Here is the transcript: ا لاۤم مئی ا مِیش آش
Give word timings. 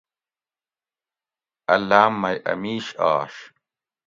ا 1.73 1.75
لاۤم 1.89 2.13
مئی 2.21 2.37
ا 2.51 2.53
مِیش 2.61 2.87
آش 3.11 3.33